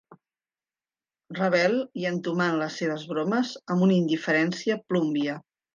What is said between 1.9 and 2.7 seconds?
i entomant